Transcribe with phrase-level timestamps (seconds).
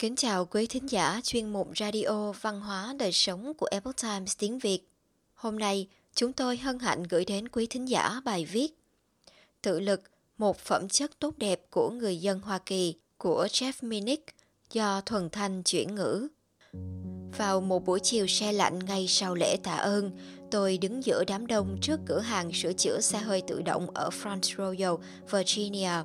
[0.00, 4.36] Kính chào quý thính giả chuyên mục Radio Văn hóa Đời sống của Epoch Times
[4.38, 4.80] tiếng Việt.
[5.34, 8.68] Hôm nay, chúng tôi hân hạnh gửi đến quý thính giả bài viết
[9.62, 10.00] Tự lực,
[10.38, 14.34] một phẩm chất tốt đẹp của người dân Hoa Kỳ của Jeff Minnick
[14.72, 16.28] do Thuần Thanh chuyển ngữ.
[17.38, 20.10] Vào một buổi chiều xe lạnh ngay sau lễ tạ ơn,
[20.50, 24.08] tôi đứng giữa đám đông trước cửa hàng sửa chữa xe hơi tự động ở
[24.08, 24.94] Front Royal,
[25.30, 26.02] Virginia.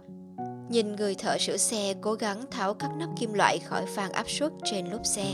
[0.70, 4.30] Nhìn người thợ sửa xe cố gắng tháo các nắp kim loại khỏi phan áp
[4.30, 5.26] suất trên lốp xe.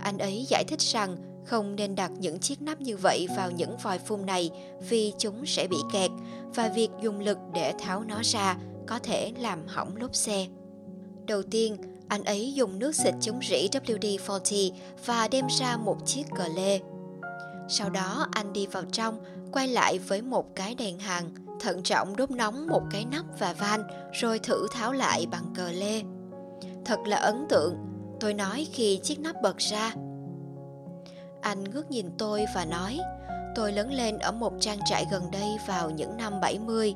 [0.00, 3.76] Anh ấy giải thích rằng không nên đặt những chiếc nắp như vậy vào những
[3.82, 4.50] vòi phun này
[4.88, 6.10] vì chúng sẽ bị kẹt
[6.54, 10.46] và việc dùng lực để tháo nó ra có thể làm hỏng lốp xe.
[11.26, 11.76] Đầu tiên,
[12.08, 14.70] anh ấy dùng nước xịt chống rỉ WD-40
[15.06, 16.80] và đem ra một chiếc cờ lê.
[17.68, 19.18] Sau đó anh đi vào trong,
[19.52, 23.52] quay lại với một cái đèn hàng, thận trọng đốt nóng một cái nắp và
[23.52, 26.02] van rồi thử tháo lại bằng cờ lê.
[26.84, 27.76] Thật là ấn tượng,
[28.20, 29.92] tôi nói khi chiếc nắp bật ra.
[31.40, 33.00] Anh ngước nhìn tôi và nói,
[33.54, 36.94] tôi lớn lên ở một trang trại gần đây vào những năm 70.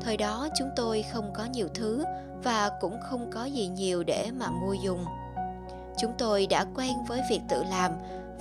[0.00, 2.04] Thời đó chúng tôi không có nhiều thứ
[2.42, 5.04] và cũng không có gì nhiều để mà mua dùng.
[5.98, 7.92] Chúng tôi đã quen với việc tự làm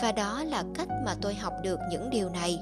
[0.01, 2.59] và đó là cách mà tôi học được những điều này.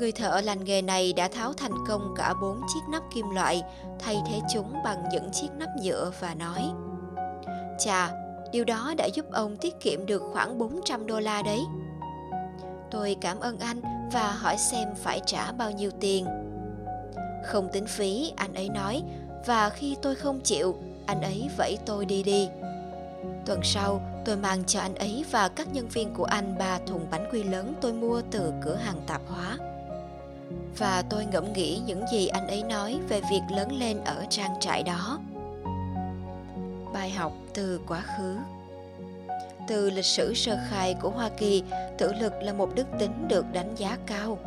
[0.00, 3.62] Người thợ lành nghề này đã tháo thành công cả bốn chiếc nắp kim loại,
[3.98, 6.70] thay thế chúng bằng những chiếc nắp nhựa và nói
[7.78, 8.10] Chà,
[8.52, 11.60] điều đó đã giúp ông tiết kiệm được khoảng 400 đô la đấy.
[12.90, 13.80] Tôi cảm ơn anh
[14.12, 16.26] và hỏi xem phải trả bao nhiêu tiền.
[17.44, 19.02] Không tính phí, anh ấy nói,
[19.46, 22.48] và khi tôi không chịu, anh ấy vẫy tôi đi đi.
[23.46, 27.06] Tuần sau, tôi mang cho anh ấy và các nhân viên của anh ba thùng
[27.10, 29.58] bánh quy lớn tôi mua từ cửa hàng tạp hóa.
[30.78, 34.54] Và tôi ngẫm nghĩ những gì anh ấy nói về việc lớn lên ở trang
[34.60, 35.18] trại đó.
[36.94, 38.36] Bài học từ quá khứ
[39.68, 41.62] Từ lịch sử sơ khai của Hoa Kỳ,
[41.98, 44.38] tự lực là một đức tính được đánh giá cao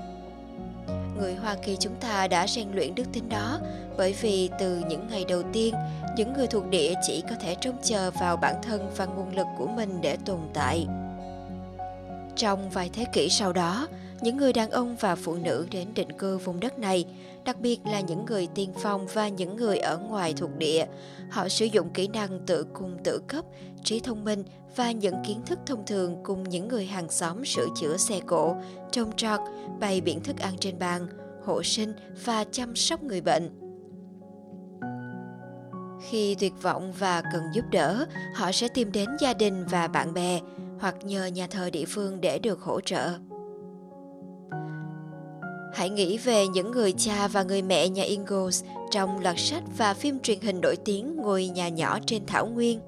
[1.23, 3.59] người Hoa Kỳ chúng ta đã rèn luyện đức tính đó
[3.97, 5.73] bởi vì từ những ngày đầu tiên,
[6.17, 9.47] những người thuộc địa chỉ có thể trông chờ vào bản thân và nguồn lực
[9.57, 10.87] của mình để tồn tại.
[12.35, 13.87] Trong vài thế kỷ sau đó,
[14.23, 17.05] những người đàn ông và phụ nữ đến định cư vùng đất này,
[17.45, 20.85] đặc biệt là những người tiên phong và những người ở ngoài thuộc địa,
[21.29, 23.45] họ sử dụng kỹ năng tự cung tự cấp,
[23.83, 24.43] trí thông minh
[24.75, 28.55] và những kiến thức thông thường cùng những người hàng xóm sửa chữa xe cộ,
[28.91, 29.39] trồng trọt,
[29.79, 31.07] bày biện thức ăn trên bàn,
[31.45, 31.93] hộ sinh
[32.25, 33.49] và chăm sóc người bệnh.
[36.09, 40.13] Khi tuyệt vọng và cần giúp đỡ, họ sẽ tìm đến gia đình và bạn
[40.13, 40.39] bè
[40.79, 43.09] hoặc nhờ nhà thờ địa phương để được hỗ trợ.
[45.73, 49.93] Hãy nghĩ về những người cha và người mẹ nhà Ingalls trong loạt sách và
[49.93, 52.79] phim truyền hình nổi tiếng Ngôi nhà nhỏ trên thảo nguyên.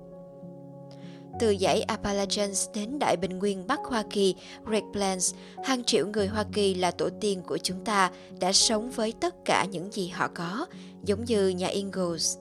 [1.40, 4.36] Từ dãy Appalachians đến Đại Bình Nguyên Bắc Hoa Kỳ,
[4.66, 8.92] Great Plains, hàng triệu người Hoa Kỳ là tổ tiên của chúng ta đã sống
[8.92, 10.66] với tất cả những gì họ có,
[11.04, 12.38] giống như nhà Ingalls.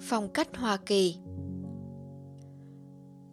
[0.00, 1.16] Phong cách Hoa Kỳ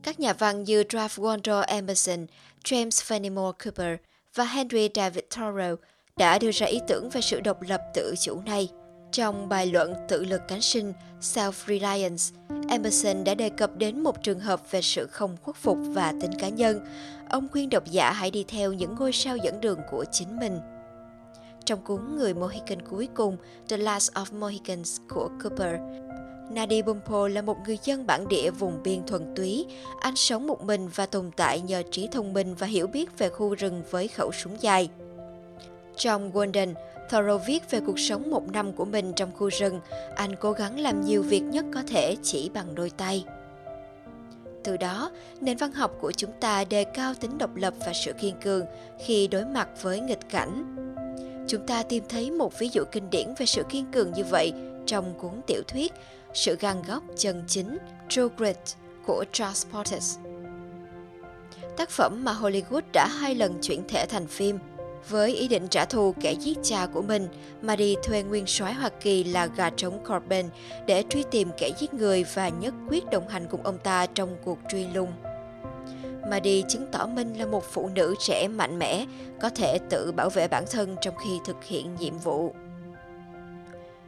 [0.03, 2.25] Các nhà văn như Ralph Waldo Emerson,
[2.63, 3.97] James Fenimore Cooper
[4.37, 5.75] và Henry David Thoreau
[6.17, 8.69] đã đưa ra ý tưởng về sự độc lập tự chủ này.
[9.11, 12.35] Trong bài luận Tự lực cánh sinh Self-Reliance,
[12.69, 16.31] Emerson đã đề cập đến một trường hợp về sự không khuất phục và tính
[16.39, 16.85] cá nhân.
[17.29, 20.59] Ông khuyên độc giả hãy đi theo những ngôi sao dẫn đường của chính mình.
[21.65, 23.37] Trong cuốn Người Mohican cuối cùng,
[23.69, 25.79] The Last of Mohicans của Cooper,
[26.49, 29.65] Nadi Bumpo là một người dân bản địa vùng biên thuần túy.
[29.99, 33.29] Anh sống một mình và tồn tại nhờ trí thông minh và hiểu biết về
[33.29, 34.89] khu rừng với khẩu súng dài.
[35.95, 36.73] Trong Golden,
[37.09, 39.79] Thoreau viết về cuộc sống một năm của mình trong khu rừng.
[40.15, 43.25] Anh cố gắng làm nhiều việc nhất có thể chỉ bằng đôi tay.
[44.63, 48.13] Từ đó, nền văn học của chúng ta đề cao tính độc lập và sự
[48.13, 48.65] kiên cường
[49.05, 50.75] khi đối mặt với nghịch cảnh.
[51.47, 54.53] Chúng ta tìm thấy một ví dụ kinh điển về sự kiên cường như vậy
[54.85, 55.93] trong cuốn tiểu thuyết
[56.33, 57.77] sự gan góc chân chính
[58.09, 58.57] True Grit
[59.05, 60.17] của Charles Portis.
[61.77, 64.59] Tác phẩm mà Hollywood đã hai lần chuyển thể thành phim–
[65.09, 67.27] với ý định trả thù kẻ giết cha của mình,
[67.61, 70.45] Maddie thuê nguyên soái Hoa Kỳ là gà trống Corbin
[70.87, 74.37] để truy tìm kẻ giết người và nhất quyết đồng hành cùng ông ta trong
[74.43, 75.11] cuộc truy lùng.
[76.29, 79.05] Maddie chứng tỏ mình là một phụ nữ trẻ mạnh mẽ,
[79.41, 82.55] có thể tự bảo vệ bản thân trong khi thực hiện nhiệm vụ.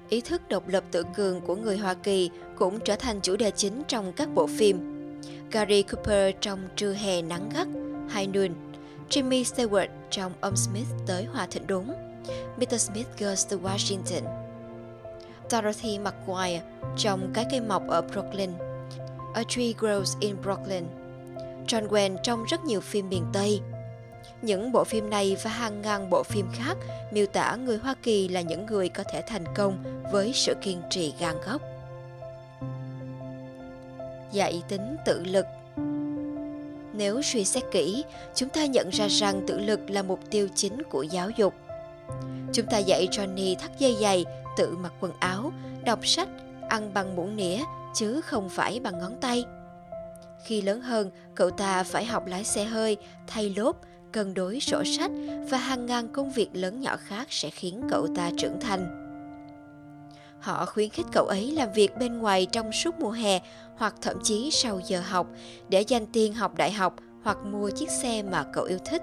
[0.10, 3.52] Ý thức độc lập tự cường của người Hoa Kỳ cũng trở thành chủ đề
[3.52, 5.00] chính trong các bộ phim.
[5.52, 7.68] Gary Cooper trong Trưa hè nắng gắt,
[8.16, 8.54] High Noon
[9.10, 11.94] Jimmy Stewart trong Ông Smith tới Hòa Thịnh đúng
[12.58, 12.78] Mr.
[12.78, 14.22] Smith Goes to Washington.
[15.52, 16.62] Dorothy McGuire
[16.98, 18.50] trong Cái cây mọc ở Brooklyn,
[19.34, 20.84] A Tree Grows in Brooklyn,
[21.68, 23.62] John Wayne trong rất nhiều phim miền Tây.
[24.42, 26.78] Những bộ phim này và hàng ngàn bộ phim khác
[27.12, 30.82] miêu tả người Hoa Kỳ là những người có thể thành công với sự kiên
[30.90, 31.62] trì gan góc.
[34.32, 35.46] Dạy tính tự lực
[36.94, 38.04] Nếu suy xét kỹ,
[38.36, 41.54] chúng ta nhận ra rằng tự lực là mục tiêu chính của giáo dục.
[42.54, 44.26] Chúng ta dạy Johnny thắt dây giày,
[44.58, 45.52] tự mặc quần áo,
[45.84, 46.30] đọc sách,
[46.70, 47.64] ăn bằng muỗng nĩa,
[47.96, 49.46] chứ không phải bằng ngón tay.
[50.44, 52.98] Khi lớn hơn, cậu ta phải học lái xe hơi,
[53.28, 53.82] thay lốp,
[54.12, 55.12] cân đối sổ sách
[55.50, 59.06] và hàng ngàn công việc lớn nhỏ khác sẽ khiến cậu ta trưởng thành.
[60.40, 63.40] Họ khuyến khích cậu ấy làm việc bên ngoài trong suốt mùa hè
[63.78, 65.28] hoặc thậm chí sau giờ học
[65.70, 69.02] để dành tiền học đại học hoặc mua chiếc xe mà cậu yêu thích.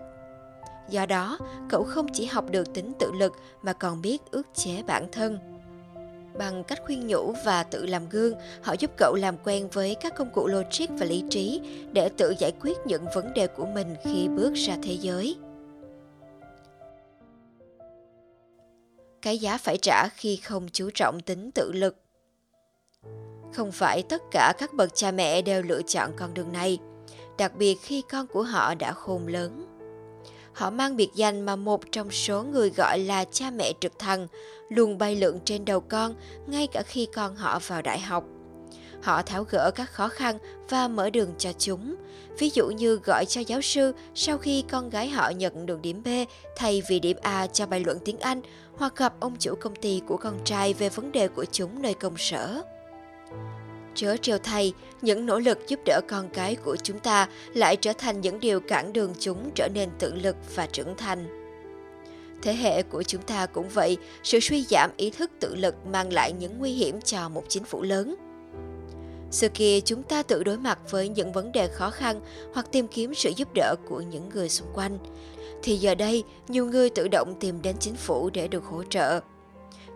[0.91, 1.39] Do đó,
[1.69, 3.33] cậu không chỉ học được tính tự lực
[3.63, 5.56] mà còn biết ước chế bản thân.
[6.39, 10.15] Bằng cách khuyên nhủ và tự làm gương, họ giúp cậu làm quen với các
[10.17, 11.61] công cụ logic và lý trí
[11.93, 15.37] để tự giải quyết những vấn đề của mình khi bước ra thế giới.
[19.23, 21.97] Cái giá phải trả khi không chú trọng tính tự lực.
[23.53, 26.79] Không phải tất cả các bậc cha mẹ đều lựa chọn con đường này,
[27.39, 29.66] đặc biệt khi con của họ đã khôn lớn
[30.57, 34.27] Họ mang biệt danh mà một trong số người gọi là cha mẹ trực thăng
[34.69, 36.15] luôn bay lượn trên đầu con,
[36.47, 38.25] ngay cả khi con họ vào đại học.
[39.03, 40.39] Họ tháo gỡ các khó khăn
[40.69, 41.95] và mở đường cho chúng.
[42.39, 46.03] Ví dụ như gọi cho giáo sư sau khi con gái họ nhận được điểm
[46.05, 46.09] B
[46.57, 48.43] thay vì điểm A cho bài luận tiếng Anh,
[48.77, 51.95] hoặc gặp ông chủ công ty của con trai về vấn đề của chúng nơi
[51.95, 52.63] công sở.
[53.97, 54.73] Chớ trêu thay,
[55.03, 58.61] những nỗ lực giúp đỡ con cái của chúng ta lại trở thành những điều
[58.61, 61.43] cản đường chúng trở nên tự lực và trưởng thành.
[62.43, 66.13] Thế hệ của chúng ta cũng vậy, sự suy giảm ý thức tự lực mang
[66.13, 68.15] lại những nguy hiểm cho một chính phủ lớn.
[69.31, 72.21] Xưa kia chúng ta tự đối mặt với những vấn đề khó khăn
[72.55, 74.99] hoặc tìm kiếm sự giúp đỡ của những người xung quanh.
[75.63, 79.21] Thì giờ đây, nhiều người tự động tìm đến chính phủ để được hỗ trợ.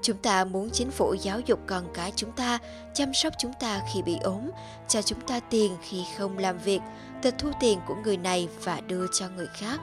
[0.02, 2.58] Chúng ta muốn chính phủ giáo dục con cái chúng ta,
[2.94, 4.50] chăm sóc chúng ta khi bị ốm,
[4.88, 6.80] cho chúng ta tiền khi không làm việc,
[7.22, 9.80] tịch thu tiền của người này và đưa cho người khác.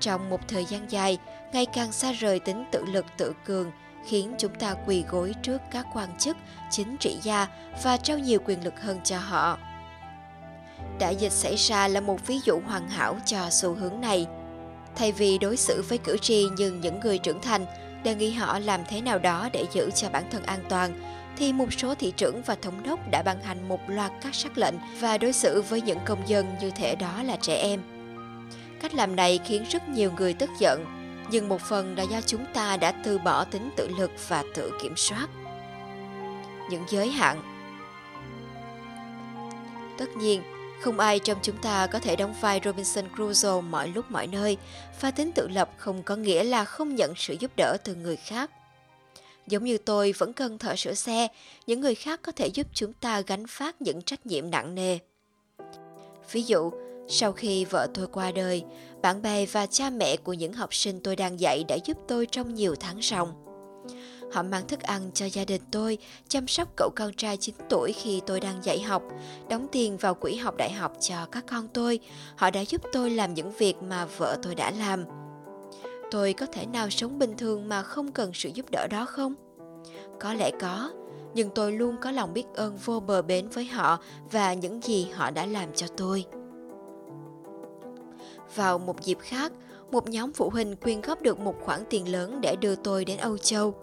[0.00, 1.18] Trong một thời gian dài,
[1.52, 3.70] ngày càng xa rời tính tự lực tự cường,
[4.06, 6.36] khiến chúng ta quỳ gối trước các quan chức,
[6.70, 7.46] chính trị gia
[7.82, 9.58] và trao nhiều quyền lực hơn cho họ.
[10.98, 14.26] Đại dịch xảy ra là một ví dụ hoàn hảo cho xu hướng này.
[14.96, 17.66] Thay vì đối xử với cử tri như những người trưởng thành,
[18.04, 20.92] đề nghị họ làm thế nào đó để giữ cho bản thân an toàn,
[21.36, 24.58] thì một số thị trưởng và thống đốc đã ban hành một loạt các sắc
[24.58, 27.80] lệnh và đối xử với những công dân như thể đó là trẻ em.
[28.80, 30.84] Cách làm này khiến rất nhiều người tức giận,
[31.30, 34.72] nhưng một phần là do chúng ta đã từ bỏ tính tự lực và tự
[34.82, 35.28] kiểm soát.
[36.70, 37.42] Những giới hạn
[40.00, 40.42] Tất nhiên,
[40.80, 44.56] không ai trong chúng ta có thể đóng vai Robinson Crusoe mọi lúc mọi nơi,
[45.00, 48.16] và tính tự lập không có nghĩa là không nhận sự giúp đỡ từ người
[48.16, 48.50] khác.
[49.46, 51.28] Giống như tôi vẫn cần thợ sửa xe,
[51.66, 54.98] những người khác có thể giúp chúng ta gánh phát những trách nhiệm nặng nề.
[56.32, 56.70] Ví dụ,
[57.08, 58.64] sau khi vợ tôi qua đời,
[59.02, 62.26] bạn bè và cha mẹ của những học sinh tôi đang dạy đã giúp tôi
[62.26, 63.49] trong nhiều tháng ròng.
[64.32, 67.92] Họ mang thức ăn cho gia đình tôi, chăm sóc cậu con trai 9 tuổi
[67.92, 69.02] khi tôi đang dạy học,
[69.48, 72.00] đóng tiền vào quỹ học đại học cho các con tôi.
[72.36, 75.04] Họ đã giúp tôi làm những việc mà vợ tôi đã làm.
[76.10, 79.34] Tôi có thể nào sống bình thường mà không cần sự giúp đỡ đó không?
[80.20, 80.90] Có lẽ có,
[81.34, 83.98] nhưng tôi luôn có lòng biết ơn vô bờ bến với họ
[84.30, 86.24] và những gì họ đã làm cho tôi.
[88.56, 89.52] Vào một dịp khác,
[89.90, 93.18] một nhóm phụ huynh quyên góp được một khoản tiền lớn để đưa tôi đến
[93.18, 93.74] Âu Châu.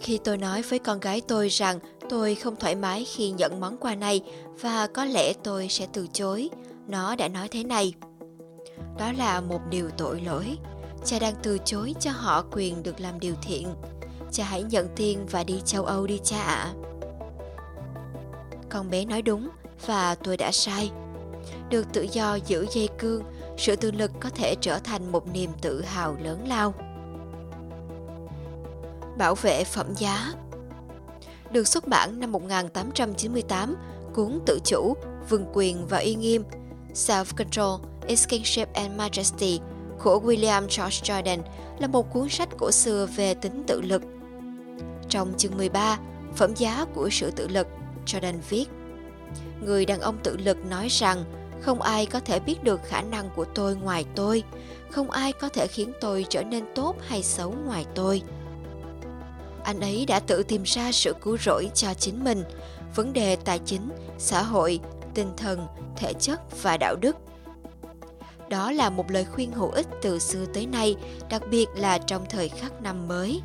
[0.00, 1.78] Khi tôi nói với con gái tôi rằng
[2.08, 4.22] tôi không thoải mái khi nhận món quà này
[4.60, 6.50] và có lẽ tôi sẽ từ chối,
[6.88, 7.94] nó đã nói thế này.
[8.98, 10.58] Đó là một điều tội lỗi.
[11.04, 13.68] Cha đang từ chối cho họ quyền được làm điều thiện.
[14.32, 16.54] Cha hãy nhận tiền và đi châu Âu đi cha ạ.
[16.54, 16.74] À.
[18.68, 19.48] Con bé nói đúng
[19.86, 20.90] và tôi đã sai.
[21.70, 23.22] Được tự do giữ dây cương,
[23.56, 26.74] sự tự lực có thể trở thành một niềm tự hào lớn lao
[29.18, 30.32] bảo vệ phẩm giá.
[31.50, 33.76] Được xuất bản năm 1898,
[34.14, 34.94] cuốn tự chủ,
[35.28, 36.44] vương quyền và uy nghiêm
[36.94, 39.58] Self-Control, Its Kingship and Majesty
[40.02, 41.38] của William George Jordan
[41.78, 44.02] là một cuốn sách cổ xưa về tính tự lực.
[45.08, 45.98] Trong chương 13,
[46.36, 47.66] Phẩm giá của sự tự lực,
[48.06, 48.66] Jordan viết
[49.60, 51.24] Người đàn ông tự lực nói rằng
[51.60, 54.42] không ai có thể biết được khả năng của tôi ngoài tôi,
[54.90, 58.22] không ai có thể khiến tôi trở nên tốt hay xấu ngoài tôi
[59.70, 62.44] anh ấy đã tự tìm ra sự cứu rỗi cho chính mình,
[62.94, 64.80] vấn đề tài chính, xã hội,
[65.14, 67.16] tinh thần, thể chất và đạo đức.
[68.48, 70.96] Đó là một lời khuyên hữu ích từ xưa tới nay,
[71.30, 73.42] đặc biệt là trong thời khắc năm mới.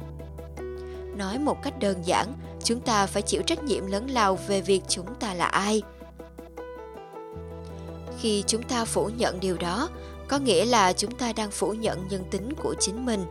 [1.15, 4.82] Nói một cách đơn giản, chúng ta phải chịu trách nhiệm lớn lao về việc
[4.88, 5.82] chúng ta là ai.
[8.20, 9.89] Khi chúng ta phủ nhận điều đó,
[10.27, 13.25] có nghĩa là chúng ta đang phủ nhận nhân tính của chính mình.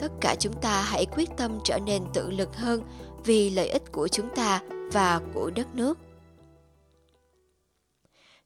[0.00, 2.82] Tất cả chúng ta hãy quyết tâm trở nên tự lực hơn
[3.24, 4.60] vì lợi ích của chúng ta
[4.92, 5.98] và của đất nước.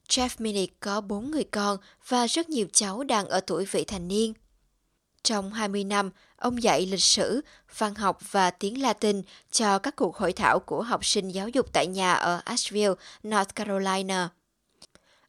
[0.09, 4.07] Jeff Minnick có bốn người con và rất nhiều cháu đang ở tuổi vị thành
[4.07, 4.33] niên.
[5.23, 7.41] Trong 20 năm, ông dạy lịch sử,
[7.77, 9.21] văn học và tiếng Latin
[9.51, 12.93] cho các cuộc hội thảo của học sinh giáo dục tại nhà ở Asheville,
[13.23, 14.29] North Carolina.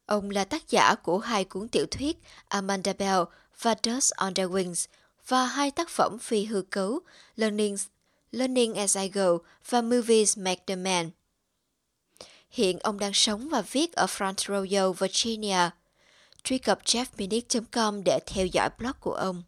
[0.07, 2.19] Ông là tác giả của hai cuốn tiểu thuyết
[2.49, 3.23] Amanda Bell
[3.61, 4.87] và Dust on the Wings
[5.29, 7.01] và hai tác phẩm phi hư cấu
[7.37, 7.77] Learning,
[8.33, 11.11] Learning as I Go và Movies Make the Man.
[12.51, 15.71] Hiện ông đang sống và viết ở Front Royal, Virginia.
[16.45, 19.43] Truy cập jeffminnick.com để theo dõi blog của ông.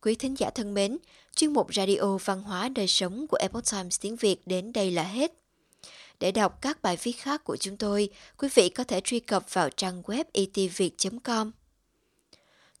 [0.00, 0.98] Quý thính giả thân mến,
[1.34, 5.02] chuyên mục Radio Văn hóa Đời Sống của Epoch Times tiếng Việt đến đây là
[5.02, 5.32] hết.
[6.20, 8.08] Để đọc các bài viết khác của chúng tôi,
[8.38, 11.52] quý vị có thể truy cập vào trang web e itviet.com.